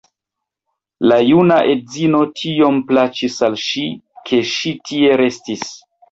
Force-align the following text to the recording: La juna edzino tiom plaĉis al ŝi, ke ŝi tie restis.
La 1.09 1.17
juna 1.25 1.57
edzino 1.73 2.21
tiom 2.39 2.79
plaĉis 2.91 3.35
al 3.47 3.57
ŝi, 3.65 3.83
ke 4.31 4.39
ŝi 4.53 4.73
tie 4.91 5.19
restis. 5.23 5.67